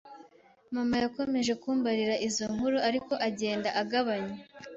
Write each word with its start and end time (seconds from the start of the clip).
Mama 0.75 0.95
yakomeje 1.03 1.53
kumbarira 1.63 2.15
izo 2.27 2.45
nkuru, 2.53 2.77
ariko 2.89 3.13
agenda 3.27 3.69
agabanya. 3.81 4.35